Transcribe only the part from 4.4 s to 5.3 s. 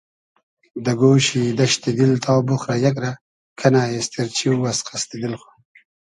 او از قئستی